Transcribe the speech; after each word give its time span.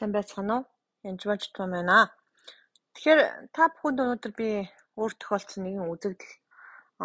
Сайн 0.00 0.14
байцгаана 0.16 0.54
уу? 0.56 0.64
Бож 1.28 1.42
том 1.52 1.76
байна. 1.76 2.08
Тэгэхээр 2.96 3.20
та 3.52 3.68
бүхэнд 3.68 4.00
өнөөдөр 4.00 4.32
би 4.32 4.64
өөр 4.96 5.12
тохиолдсон 5.20 5.60
нэгэн 5.68 5.92
үзэгдэл 5.92 6.32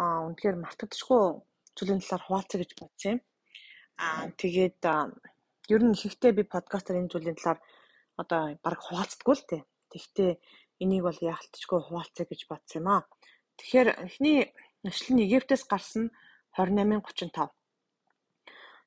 аа 0.00 0.24
үнэхээр 0.24 0.56
мартагдчихгүй 0.64 1.22
зүйлийн 1.76 2.00
талаар 2.00 2.24
хуваалцъя 2.24 2.58
гэж 2.64 2.70
бодсон 2.80 3.12
юм. 3.12 3.20
Аа 4.00 4.32
тэгээд 4.40 4.80
ер 5.74 5.82
нь 5.84 5.92
ихэнхдээ 5.92 6.32
би 6.40 6.42
подкастаар 6.48 7.00
энэ 7.04 7.12
зүйлийн 7.12 7.36
талаар 7.36 7.60
одоо 8.16 8.40
баг 8.64 8.80
хуваалцдаггүй 8.80 9.36
л 9.36 9.48
тээ. 9.50 9.62
Тэгэхдээ 9.92 10.30
энийг 10.80 11.02
бол 11.04 11.20
яалтчгүй 11.20 11.80
хуваалцъя 11.84 12.24
гэж 12.24 12.40
бодсон 12.48 12.80
юм 12.80 12.88
аа. 12.96 13.02
Тэгэхээр 13.60 13.88
эхний 14.08 14.38
нэшлэл 14.80 15.12
нь 15.12 15.24
Египтээс 15.28 15.68
гарсан 15.68 16.04
28:35. 16.56 17.52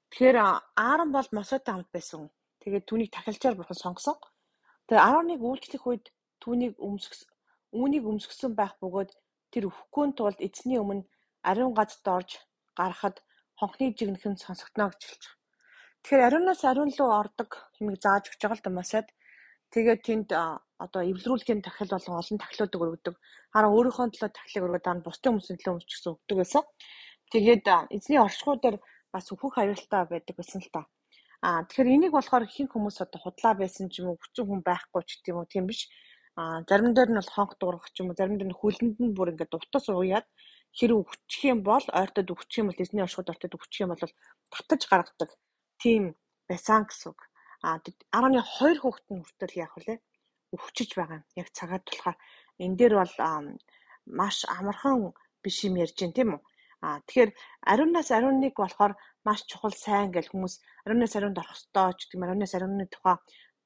Тэгэхээр 0.09 0.37
Аарон 0.81 1.09
бол 1.13 1.29
Мосетой 1.29 1.73
хамт 1.77 1.93
байсан. 1.93 2.33
Тэгээд 2.61 2.85
түүнийг 2.89 3.09
тахилчаар 3.13 3.55
бурхан 3.57 3.79
сонгосон. 3.79 4.17
Тэгээ 4.87 5.03
11 5.03 5.43
үйлчлэх 5.49 5.83
үед 5.87 6.05
түүнийг 6.43 6.73
өмсгс 6.87 7.21
үүнийг 7.77 8.03
өмсгсөн 8.09 8.51
байх 8.57 8.73
бөгөөд 8.81 9.11
тэр 9.53 9.63
өвхгүй 9.69 10.05
тулд 10.17 10.39
эзний 10.47 10.79
өмнө 10.81 11.05
ариун 11.49 11.73
газд 11.77 12.05
орж 12.17 12.31
гарахад 12.79 13.21
хонхны 13.59 13.93
жигнэх 13.97 14.25
нь 14.25 14.41
сонсогдно 14.45 14.89
гэж 14.89 15.01
хэлж 15.05 15.23
байгаа. 15.25 15.39
Тэгэхээр 16.01 16.25
ариунаас 16.27 16.61
ариун 16.65 16.91
руу 16.97 17.11
ордог 17.21 17.49
хэмиг 17.77 17.97
зааж 18.01 18.23
өгч 18.29 18.41
байгаа 18.41 18.57
л 18.57 18.65
да 18.65 18.71
масад. 18.73 19.07
Тэгээд 19.73 20.01
тэнд 20.07 20.29
одоо 20.85 21.01
эвлэрүүлэхийн 21.11 21.61
тахил 21.61 21.93
болон 21.93 22.19
олон 22.21 22.37
тахилуудыг 22.41 22.81
өргөдөг. 22.83 23.15
Хараа 23.53 23.71
өөрийнхөө 23.75 24.07
төлөө 24.09 24.31
тахилыг 24.33 24.65
өргөдөг 24.65 24.93
нь 24.95 25.05
бусдын 25.05 25.31
хүмүүсийн 25.37 25.57
төлөө 25.59 25.75
өмсч 25.77 25.91
гэсэн 25.93 26.13
өгдөг 26.15 26.37
байсан. 26.41 26.63
Тэгээд 27.29 27.65
эзний 27.95 28.19
оршихуй 28.25 28.57
дээр 28.57 28.77
бас 29.13 29.25
өөхөх 29.29 29.55
аюултай 29.61 30.03
байдаг 30.09 30.35
гэсэн 30.39 30.61
л 30.65 30.71
та. 30.73 30.81
Аа 31.47 31.63
тэгэхээр 31.63 31.93
энийг 31.95 32.13
болохоор 32.15 32.43
ихэнх 32.45 32.71
хүмүүс 32.75 32.97
одоо 32.99 33.19
худлаа 33.23 33.53
байсан 33.55 33.87
ч 33.87 34.03
юм 34.03 34.11
уу 34.11 34.19
хүчин 34.19 34.45
хүн 34.47 34.61
байхгүй 34.69 35.01
ч 35.07 35.09
гэдэм 35.23 35.39
үү 35.39 35.47
тийм 35.47 35.65
биш. 35.71 35.81
Аа 36.39 36.59
зарим 36.67 36.91
дээр 36.91 37.09
нь 37.11 37.19
бол 37.19 37.31
хонх 37.35 37.53
дуурах 37.59 37.87
ч 37.95 38.03
юм 38.03 38.11
уу 38.11 38.19
зарим 38.19 38.35
дээр 38.35 38.51
нь 38.51 38.59
хөлөнд 38.59 38.97
нь 38.99 39.15
бүр 39.15 39.31
ингээд 39.31 39.55
утас 39.55 39.87
ууяад 39.87 40.27
хэрэг 40.77 40.99
өвчих 40.99 41.43
юм 41.53 41.59
бол 41.69 41.85
ойртод 41.99 42.27
өвчих 42.33 42.59
юм 42.59 42.67
бол 42.69 42.83
эзний 42.83 43.03
оршууд 43.07 43.31
ойртод 43.31 43.55
өвчих 43.55 43.81
юм 43.83 43.91
бол 43.95 44.03
татаж 44.51 44.81
гаргадаг 44.91 45.29
тийм 45.81 46.03
байсан 46.49 46.83
гэсэн 46.87 47.07
үг. 47.11 47.19
Аа 47.63 47.79
12 48.11 48.83
хүүхэд 48.83 49.07
нь 49.15 49.23
хүртэл 49.23 49.59
яах 49.63 49.75
вэ? 49.79 49.95
Өвчөж 50.55 50.89
байгаа 50.99 51.17
юм. 51.19 51.25
Яг 51.41 51.47
цагаад 51.57 51.83
болохоор 51.87 52.17
энэ 52.63 52.77
дээр 52.79 52.93
бол 52.99 53.15
маш 54.19 54.37
амархан 54.57 55.15
биш 55.43 55.57
юм 55.67 55.79
ярьж 55.83 55.95
байна 55.99 56.17
тийм 56.17 56.29
үү? 56.35 56.41
Аа 56.85 56.99
тэгэхээр 57.07 57.31
ариунаас 57.71 58.09
ариуныг 58.17 58.55
болохоор 58.57 58.93
маш 59.27 59.39
чухал 59.49 59.75
сайн 59.85 60.09
гэж 60.15 60.25
хүмүүс 60.31 60.55
ариунаас 60.85 61.13
ариунд 61.15 61.41
орох 61.41 61.55
ёстой 61.57 61.91
ч 61.97 61.99
гэдэг 62.07 62.15
юм 62.17 62.23
ариунаас 62.25 62.53
ариуны 62.55 62.85
тухай 62.87 63.15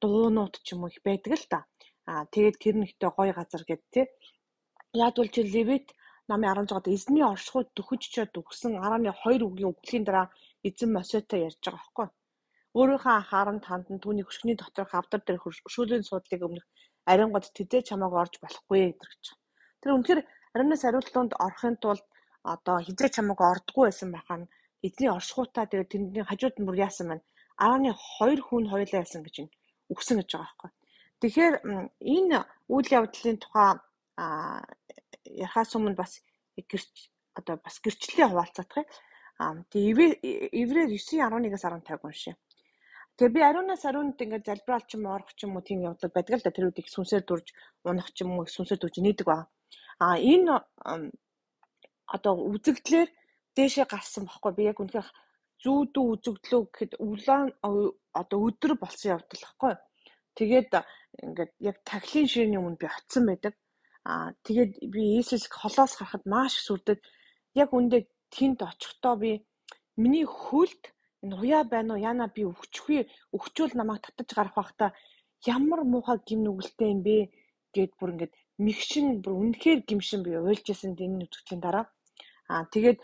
дуунууд 0.02 0.56
ч 0.66 0.68
юм 0.74 0.82
уу 0.84 0.92
их 0.92 1.00
байдаг 1.06 1.34
л 1.38 1.46
та. 1.54 1.60
Аа 2.10 2.24
тэгээд 2.34 2.56
тэр 2.64 2.76
нэгтэй 2.82 3.12
гоё 3.18 3.34
газар 3.38 3.64
гэд 3.70 3.84
тий. 3.94 4.06
Яадвал 5.06 5.30
чи 5.34 5.42
Левит 5.54 5.88
намын 6.30 6.50
16-д 6.58 6.90
эзний 6.96 7.26
оршихуйд 7.34 7.70
дөхөж 7.78 8.02
чад 8.14 8.34
өгсөн 8.42 8.72
12 8.82 9.46
үгийн 9.48 9.72
үглийн 9.72 10.04
дараа 10.08 10.28
эзэн 10.68 10.90
Мосетой 10.96 11.40
ярьж 11.48 11.60
байгаа 11.62 11.80
байхгүй. 11.80 12.08
Өөрийнхөө 12.78 13.14
анхаарал 13.16 13.60
танд 13.68 13.88
нь 13.94 14.02
түүний 14.04 14.26
хөшгөний 14.26 14.58
доторх 14.58 14.94
авдар 14.96 15.22
дээр 15.24 15.40
хөшөөлийн 15.42 16.08
суудлыг 16.08 16.42
өмнөх 16.48 16.66
ариун 17.12 17.32
гад 17.34 17.46
тэзээ 17.58 17.82
чамааг 17.90 18.14
орж 18.24 18.34
болохгүй 18.42 18.98
гэж. 19.02 19.24
Тэр 19.82 19.92
үнэхээр 19.96 20.22
ариунаас 20.56 20.84
ариутлуунд 20.88 21.34
орохын 21.46 21.76
тулд 21.84 22.06
одоо 22.44 22.78
хизээ 22.84 23.10
чамааг 23.16 23.40
ордггүй 23.42 23.84
байсан 23.88 24.10
байхаа 24.12 24.38
нь 24.44 24.52
эзний 24.86 25.10
оршихуйтаа 25.10 25.66
тэгээд 25.68 25.92
тэндний 25.92 26.24
хажууд 26.28 26.56
нь 26.60 26.68
бүр 26.68 26.78
яасан 26.88 27.08
байна. 27.10 27.24
12 27.58 28.44
хүн 28.48 28.66
хоёлаа 28.72 29.04
яасан 29.04 29.24
гэж 29.24 29.36
үгсэн 29.92 30.18
гэж 30.20 30.30
байгаа 30.34 30.48
байхгүй. 30.52 30.72
Тэгэхээр 31.22 31.56
энэ 32.16 32.38
үйл 32.74 32.88
явдлын 33.00 33.38
тухай 33.40 33.70
ярахаас 35.44 35.72
өмнө 35.78 35.96
бас 35.96 36.20
гэрч 36.58 36.94
одоо 37.40 37.56
бас 37.64 37.80
гэрчлэлээ 37.80 38.28
хуваалцах 38.30 38.68
юм. 38.76 39.58
Тэгээ 39.72 40.52
Иврээр 40.62 40.90
9:11-аас 40.92 41.64
15 41.64 42.04
уншия. 42.04 42.36
Тэгээ 43.18 43.34
би 43.36 43.42
ариунаас 43.46 43.84
ариунд 43.86 44.22
ингээд 44.22 44.48
залбираалч 44.50 44.90
юм 44.98 45.06
орох 45.06 45.32
ч 45.38 45.46
юм 45.46 45.56
уу 45.56 45.64
тийм 45.66 45.80
явдал 45.86 46.12
байдаг 46.14 46.34
л 46.38 46.46
да 46.46 46.52
тэр 46.52 46.68
үед 46.70 46.82
их 46.82 46.90
сүнсээр 46.90 47.24
дурж 47.26 47.48
унах 47.86 48.10
ч 48.14 48.26
юм 48.26 48.38
уу 48.38 48.46
сүнсээр 48.50 48.82
дурж 48.82 48.96
нээдэг 49.00 49.28
ба. 49.30 49.48
А 50.02 50.18
энэ 50.18 50.54
одоо 52.16 52.34
үзэгдлэр 52.54 53.10
дээшээ 53.56 53.86
гарсан 53.90 54.24
баггүй 54.30 54.52
би 54.56 54.64
яг 54.72 54.78
үнэхээр 54.80 55.10
зүүдүү 55.64 56.06
үзэгдлөө 56.14 56.62
гэхэд 56.68 56.94
улаан 57.08 57.50
одоо 58.22 58.40
өдөр 58.48 58.74
болсон 58.82 59.16
явдал 59.16 59.44
баггүй. 59.46 59.74
Тэгээд 60.38 60.72
ингээд 61.24 61.52
яг 61.70 61.78
тахлын 61.90 62.28
ширний 62.34 62.60
өмнө 62.62 62.82
би 62.82 62.88
очисон 62.90 63.26
байдаг. 63.30 63.54
Аа 64.10 64.34
тэгээд 64.46 64.72
би 64.94 65.02
Иесус 65.16 65.46
холоос 65.48 65.94
харахад 65.96 66.24
маш 66.34 66.54
сүрдэд 66.68 67.00
яг 67.62 67.70
үндэ 67.78 67.98
тэнд 68.34 68.60
очихдоо 68.70 69.16
би 69.24 69.32
миний 70.02 70.26
хөлд 70.26 70.84
энэ 71.24 71.36
уяа 71.42 71.64
байна 71.74 71.94
уу 71.94 72.04
яна 72.12 72.26
би 72.36 72.42
өвчгүй 72.52 73.08
өвчүүл 73.36 73.74
намайг 73.78 74.02
татаж 74.04 74.30
гарах 74.36 74.56
байхдаа 74.58 74.92
ямар 75.56 75.82
муухай 75.92 76.18
гим 76.28 76.40
нүгэлтэй 76.44 76.90
юм 76.96 77.02
бэ 77.08 77.18
гэд 77.76 77.92
бүр 78.00 78.10
ингээд 78.14 78.34
мэгшин 78.66 79.08
бүр 79.24 79.34
үнэхээр 79.42 79.80
гимшин 79.88 80.22
би 80.26 80.32
уйлжсэн 80.36 80.92
энэ 81.06 81.24
үзэгчийн 81.26 81.62
дараа 81.64 81.86
аа 82.54 82.64
тэгээд 82.74 83.00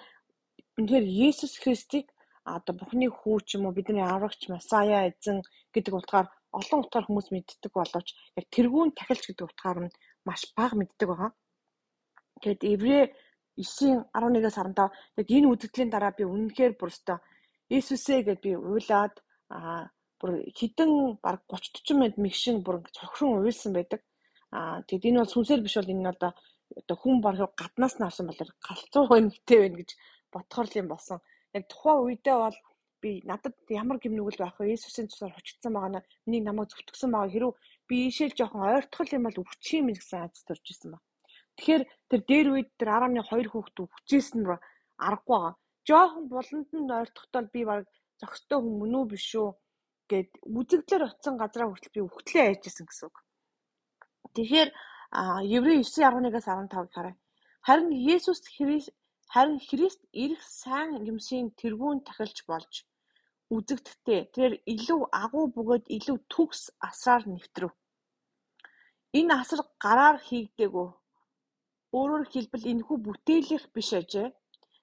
Үнэхээр 0.80 1.06
Есүс 1.28 1.60
Христийг 1.60 2.08
одоо 2.48 2.74
Бурхны 2.80 3.12
хүү 3.12 3.38
ч 3.44 3.60
юм 3.60 3.68
уу 3.68 3.76
бидний 3.76 4.00
аврагч 4.00 4.48
Масая 4.48 5.12
эзэн 5.12 5.44
гэдэг 5.76 5.94
утгаар 6.00 6.28
олон 6.56 6.80
утгаар 6.82 7.06
хүмүүс 7.06 7.28
мэддэг 7.36 7.72
боловч 7.76 8.08
яг 8.40 8.46
тэргүүн 8.56 8.96
тахилч 8.96 9.24
гэдэг 9.28 9.46
утгаар 9.52 9.80
нь 9.84 9.96
маш 10.24 10.42
бага 10.56 10.80
мэддэг 10.80 11.08
байгаа. 11.12 11.32
Тэгэд 12.42 12.62
Еврей 12.76 13.04
9:11-аас 13.60 14.56
15 14.56 15.20
яг 15.20 15.28
энэ 15.36 15.52
үзэгдлийн 15.52 15.92
дараа 15.92 16.14
би 16.16 16.24
үнэнхээр 16.24 16.74
бүр 16.80 16.90
өстө 16.96 17.20
Иесусээ 17.76 18.20
гэд 18.24 18.40
би 18.40 18.52
уйлаад 18.56 19.16
аа 19.52 19.92
бүр 20.20 20.48
хідэн 20.58 21.20
баг 21.20 21.44
30 21.52 21.84
40 21.84 22.00
минут 22.00 22.16
мэгшин 22.24 22.64
бүр 22.64 22.88
цогшин 22.96 23.36
уйлсан 23.36 23.76
байдаг. 23.76 24.00
Аа 24.56 24.80
тэгэд 24.88 25.08
энэ 25.12 25.20
бол 25.22 25.34
сүнсээр 25.34 25.62
биш 25.62 25.76
бол 25.76 25.92
энэ 25.92 26.12
одоо 26.16 26.32
одоо 26.80 26.98
хүн 27.00 27.18
баг 27.22 27.38
гаднаас 27.62 27.96
нь 27.98 28.08
авсан 28.08 28.28
болоор 28.30 28.52
галзуу 28.68 29.04
хөнтэй 29.10 29.60
байна 29.62 29.78
гэж 29.80 29.92
бодхоор 30.34 30.68
л 30.70 30.80
юм 30.82 30.88
болсон. 30.94 31.20
Яг 31.56 31.64
тухайн 31.72 32.04
үедээ 32.06 32.38
бол 32.46 32.58
би 33.02 33.12
надад 33.30 33.56
ямар 33.70 33.98
гимнүгэл 34.04 34.44
байх 34.44 34.58
вэ? 34.60 34.76
Есүсийн 34.76 35.10
цусаар 35.10 35.34
хүчтсэн 35.34 35.74
байгаа 35.74 35.92
нь 35.92 36.06
миний 36.26 36.44
намайг 36.46 36.70
зүвтгсэн 36.70 37.10
байгаа 37.12 37.32
хэрэг 37.34 37.54
би 37.90 37.96
ийшэл 38.08 38.38
жоохон 38.38 38.68
ойртгол 38.70 39.16
юм 39.18 39.24
бол 39.26 39.42
өвчих 39.42 39.80
юм 39.82 39.88
гэсэн 39.96 40.20
айц 40.22 40.38
төрж 40.46 40.66
исэн 40.70 40.90
ба. 40.94 41.00
Тэгэхээр 41.58 41.84
тэр 42.10 42.22
дээр 42.30 42.48
үед 42.54 42.70
тэр 42.80 42.90
10-2 42.94 43.52
хүүхэд 43.52 43.78
өвчээсэн 43.84 44.40
нь 44.44 44.50
аргагүй 45.08 45.38
байгаа. 45.40 45.56
Жоохон 45.88 46.26
буланд 46.30 46.70
нь 46.76 46.94
ойртохдоо 47.00 47.42
би 47.54 47.62
баг 47.66 47.84
зөкстэй 48.20 48.60
хүн 48.60 48.76
мөн 48.80 48.94
үү 49.00 49.06
биш 49.12 49.30
үү 49.40 49.50
гэд 50.12 50.32
үзэгдлэр 50.44 51.08
утсан 51.08 51.36
газараа 51.40 51.70
хүртэл 51.72 51.96
би 51.96 52.02
өвхтлээ 52.04 52.46
айжсэн 52.52 52.86
гэсэн 52.88 53.08
үг. 53.08 53.18
Тэгэхээр 54.36 54.70
Еврей 55.58 55.82
9:11-аас 55.82 56.48
15 56.48 56.94
хараа. 56.94 57.16
Харин 57.68 57.90
Есүс 57.92 58.42
Христ 58.56 58.94
Харин 59.34 59.60
Христ 59.68 60.02
ирэх 60.24 60.42
сайн 60.62 60.92
юмсийн 61.12 61.48
тэргүүн 61.60 62.00
тахилч 62.08 62.38
болж 62.50 62.74
үзэгдэхдээ 63.56 64.22
тэр 64.36 64.52
илүү 64.74 65.02
агуу 65.24 65.46
бөгөөд 65.56 65.86
илүү 65.98 66.18
төгс 66.34 66.62
асраар 66.88 67.24
нэвтрэв. 67.34 67.72
Энэ 69.20 69.34
асар 69.42 69.62
гараар 69.84 70.18
хийгдээгүй. 70.28 70.88
Өөрөөр 71.98 72.26
хэлбэл 72.34 72.70
энэхүү 72.72 72.98
бүтээлийнх 73.06 73.66
биш 73.76 73.90
ажээ. 74.00 74.28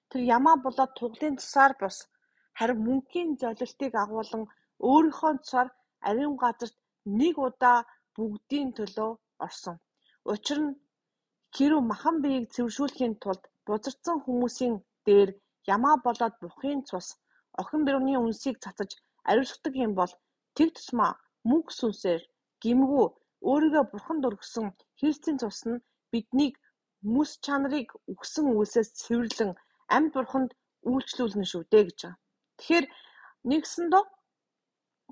Тэр 0.09 0.21
ямаа 0.37 0.55
болоод 0.65 0.91
туглын 0.99 1.35
тусаар 1.39 1.73
бус 1.79 1.97
харин 2.57 2.79
мөнхийн 2.87 3.29
золилтыг 3.41 3.93
агуулan 4.03 4.43
өөрийнхөө 4.89 5.33
цаар 5.49 5.67
ариун 6.07 6.35
газарт 6.43 6.75
нэг 7.19 7.35
удаа 7.47 7.77
бүгдийн 8.15 8.69
төлөө 8.77 9.11
орсон. 9.45 9.75
Учир 10.33 10.59
нь 10.65 10.71
хэрэв 11.55 11.81
махан 11.91 12.15
биеийг 12.23 12.45
цэвэршүүлэхийн 12.53 13.13
тулд 13.23 13.43
Бузардсан 13.65 14.17
хүмүүсийн 14.25 14.75
дээр 15.07 15.29
ямаа 15.75 15.95
болоод 16.05 16.35
бухын 16.43 16.79
цус 16.89 17.07
охин 17.61 17.81
брууны 17.85 18.13
үнсийг 18.25 18.55
цацаж 18.63 18.91
ариусгадаг 19.29 19.73
юм 19.85 19.93
бол 19.99 20.11
тэг 20.57 20.69
тусмаа 20.75 21.11
мөнх 21.49 21.67
сүнсээр 21.79 22.21
гэмгүй 22.63 23.05
өөрийгөө 23.49 23.83
бурханд 23.91 24.27
өргөсөн 24.29 24.67
Христийн 24.99 25.37
цус 25.41 25.59
нь 25.69 25.83
биднийг 26.11 26.55
мэс 27.13 27.31
чанарыг 27.45 27.89
өгсөн 28.11 28.45
үйлсээс 28.57 28.89
цэвэрлэн 29.01 29.51
амьд 29.95 30.11
бурханд 30.17 30.51
үйлчлүүлнэ 30.91 31.45
шүү 31.51 31.63
дээ 31.71 31.83
гэж 31.87 31.99
байгаа. 32.03 32.19
Тэгэхээр 32.57 32.85
нэгсэндөө 33.49 34.03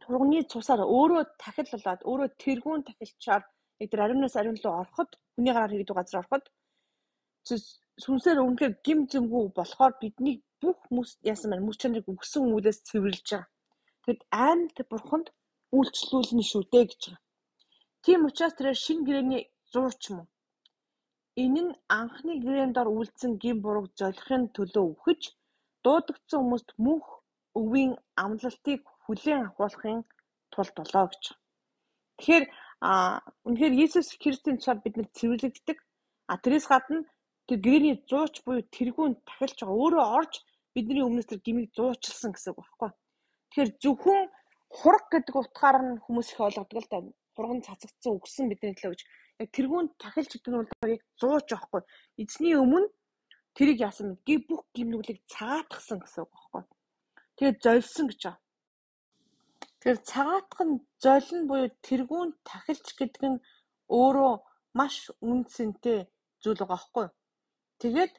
турганы 0.01 0.39
цусаар 0.51 0.81
өөрөө 0.97 1.23
тахиллуулаад 1.41 2.01
өөрөө 2.09 2.29
тэргүүн 2.43 2.81
тахилчаар 2.87 3.43
яг 3.81 3.89
тэр 3.91 4.01
ариунаас 4.03 4.35
ариун 4.39 4.57
руу 4.63 4.75
ороход 4.81 5.09
хүний 5.35 5.53
гараар 5.53 5.73
хийдэг 5.73 5.95
газар 5.97 6.19
ороход 6.21 6.45
сүнсээр 8.03 8.39
үнэхээр 8.41 8.73
гим 8.85 8.99
зэмгүй 9.11 9.43
болохоор 9.57 9.93
бидний 10.01 10.35
бүх 10.61 10.79
мэс 10.95 11.11
яасан 11.31 11.49
байна 11.51 11.65
мөч 11.67 11.77
чанарыг 11.81 12.07
өгсөн 12.13 12.43
үлээс 12.55 12.79
цэвэрлж 12.87 13.27
байгаа. 13.31 13.51
Тэгэд 14.03 14.21
аймт 14.47 14.77
бурханд 14.91 15.27
үйлчлүүлнэ 15.77 16.43
шүү 16.51 16.63
дээ 16.71 16.85
гэж 16.89 17.01
байгаа. 17.05 17.23
Тийм 18.03 18.21
учраас 18.27 18.53
тэрээр 18.55 18.79
шинэ 18.85 19.05
гэрээний 19.07 19.43
зууч 19.71 20.01
мөн. 20.15 20.27
Энэ 21.43 21.61
нь 21.65 21.77
анхны 21.99 22.33
гэрээн 22.43 22.71
дор 22.73 22.89
үлдсэн 22.97 23.31
гин 23.41 23.57
бурууг 23.63 23.87
золихын 23.99 24.43
төлөө 24.55 24.85
үхэж 24.93 25.21
дуудагдсан 25.83 26.39
хүмүүст 26.41 26.69
мөнх 26.85 27.07
өвийн 27.59 27.93
амлалтыг 28.23 28.81
хүлээн 29.03 29.43
авахын 29.49 29.99
тулд 30.53 30.73
болоо 30.79 31.05
гэж. 31.11 31.23
Тэгэхээр 32.17 32.45
а 32.85 32.93
үнэхээр 33.49 33.73
Иесус 33.81 34.13
Христийн 34.21 34.61
цаар 34.61 34.77
бид 34.83 34.95
нар 34.97 35.09
цэвэрлэгддэг. 35.17 35.77
А 36.29 36.37
тэрээс 36.37 36.69
гадна 36.69 37.01
тэр 37.49 37.57
гэрээний 37.65 37.97
зууч 38.09 38.45
буюу 38.45 38.61
тэргүүн 38.75 39.13
тахилж 39.25 39.57
байгаа 39.57 39.81
өөрөө 39.81 40.05
орж 40.19 40.33
бидний 40.77 41.01
өмнөөс 41.01 41.29
тэр 41.29 41.41
гмийг 41.41 41.73
зуучилсан 41.73 42.31
гэсэн 42.33 42.53
үг 42.53 42.59
байхгүй. 42.61 42.91
Тэгэхээр 43.49 43.71
зөвхөн 43.81 44.21
хураг 44.77 45.05
гэдэг 45.09 45.35
утгаар 45.41 45.77
нь 45.81 46.01
хүмүүс 46.05 46.29
их 46.33 46.39
ойлгодог 46.45 46.77
л 46.77 46.89
да. 46.91 46.97
Хурган 47.35 47.65
цацагдсан 47.65 48.17
өгсөн 48.21 48.49
бидний 48.53 48.75
төлөө 48.77 48.93
гэж. 48.93 49.01
Яг 49.41 49.49
тэргүүн 49.55 49.87
тахилж 50.01 50.29
гэдэг 50.35 50.51
нь 50.51 50.59
бол 50.61 50.93
яг 50.93 51.03
зууч 51.17 51.47
байхгүй. 51.49 51.81
Эзний 52.21 52.53
өмнө 52.53 52.93
тэрийг 53.57 53.79
яасан 53.81 54.13
бэ? 54.13 54.21
Гэ 54.27 54.35
бүх 54.45 54.61
гимнүглийг 54.77 55.19
цагаатгсан 55.33 55.99
гэсэн 56.05 56.21
үг 56.23 56.31
байхгүй. 56.33 56.63
Тэгээд 57.37 57.57
золсон 57.65 58.05
гэж 58.13 58.21
байна. 58.29 58.44
Тэгэхээр 59.85 60.09
цагаатах 60.11 60.61
нь 60.65 60.81
золино 60.97 61.45
буюу 61.45 61.69
тэргүүн 61.85 62.29
тахилч 62.49 62.87
гэдэг 62.97 63.23
нь 63.37 63.43
өөрөө 63.85 64.33
маш 64.73 65.13
үнцэнтэй 65.21 66.09
зүйл 66.41 66.57
байгаа 66.57 66.73
байхгүй. 66.73 67.07
Тэгээд 67.81 68.13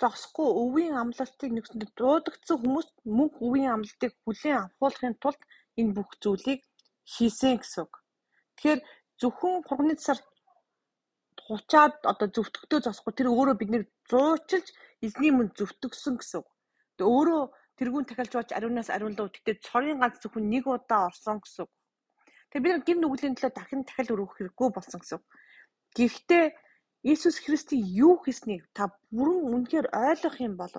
зогсохгүй 0.00 0.48
өвийн 0.64 0.96
амлалтыг 0.96 1.50
нэгсэндээ 1.52 1.90
дуудагдсан 2.00 2.56
хүмүүст 2.60 2.94
мөнх 3.04 3.36
өвийн 3.36 3.68
амлалтыг 3.76 4.12
хүлээн 4.24 4.58
авахуулахын 4.64 5.20
тулд 5.20 5.42
энэ 5.76 5.92
бүх 5.96 6.10
зүйлийг 6.24 6.60
хийсэн 7.12 7.60
гэсэн 7.60 7.84
үг. 7.84 7.94
Тэгэхээр 8.56 8.80
зөвхөн 9.20 9.60
хурганы 9.68 9.94
цар 10.00 10.18
хучаад 11.44 12.00
одоо 12.12 12.28
зөвтгөдөө 12.32 12.80
зогсохгүй 12.80 13.12
тэр 13.12 13.28
өөрөө 13.28 13.56
биднийг 13.60 13.84
зуучилж 14.08 14.66
эзний 15.04 15.32
мөн 15.36 15.52
зөвтгсөн 15.52 16.16
гэсэн 16.16 16.40
үг. 16.40 16.48
Тэгээ 16.96 17.12
өөрөө 17.12 17.42
тэрүүн 17.80 18.04
тахилж 18.04 18.32
бач 18.36 18.50
ариунаас 18.52 18.92
ариун 18.92 19.16
руу 19.16 19.32
тэгтээ 19.32 19.64
цорын 19.64 20.00
ганц 20.04 20.20
зөвхөн 20.20 20.52
нэг 20.52 20.68
удаа 20.68 21.08
орсон 21.08 21.40
гэсэн. 21.40 21.64
Тэгээ 22.52 22.64
бид 22.64 22.84
гин 22.84 23.00
нүглийн 23.00 23.34
төлөө 23.40 23.52
дахин 23.56 23.82
дахил 23.88 24.12
өргөх 24.12 24.36
хэрэггүй 24.36 24.68
болсон 24.76 25.00
гэсэн. 25.00 25.20
Гэхдээ 25.96 26.44
Иесус 27.08 27.40
Христийн 27.40 27.80
юу 28.04 28.20
хийснийг 28.20 28.68
та 28.76 28.92
бүрэн 29.08 29.40
үнэхээр 29.48 29.88
ойлгох 29.96 30.36
юм 30.44 30.54
бол 30.60 30.74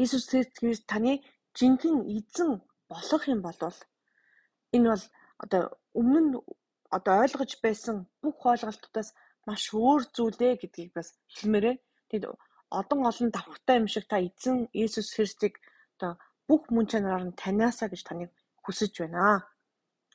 Иесус 0.00 0.24
Христ 0.32 0.88
таны 0.88 1.20
жинхэнэ 1.58 2.08
эзэн 2.16 2.50
болох 2.88 3.22
юм 3.28 3.40
бол 3.44 3.60
энэ 4.72 4.88
бол 4.92 5.04
одоо 5.44 5.62
өмнө 6.00 6.20
нь 6.24 6.32
одоо 6.96 7.14
ойлгож 7.24 7.52
байсан 7.60 7.96
бүх 8.22 8.40
ойлголтуудаас 8.40 9.12
маш 9.46 9.62
өөр 9.74 10.02
зүйлээ 10.16 10.52
гэдгийг 10.62 10.92
бас 10.96 11.08
хэлмээрээ. 11.36 11.76
Тэгэд 12.08 12.24
одон 12.70 13.06
олон 13.10 13.30
давхртай 13.30 13.76
юм 13.80 13.88
шиг 13.88 14.04
та 14.10 14.16
эзэн 14.18 14.68
Иесус 14.72 15.14
Христийг 15.14 15.54
одоо 15.96 16.18
бүх 16.48 16.62
мөн 16.74 16.86
чанараар 16.90 17.24
нь 17.26 17.38
таниасаа 17.42 17.88
гэж 17.90 18.02
таныг 18.06 18.30
хүсэж 18.64 18.92
байна. 19.02 19.46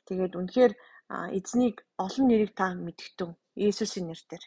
Тэгээд 0.06 0.36
үнэхээр 0.40 0.72
эзнийг 1.38 1.76
олон 2.04 2.24
нэрийг 2.28 2.52
та 2.56 2.66
мэдгтэн 2.74 3.30
Иесусийн 3.56 4.06
нэрээр 4.08 4.44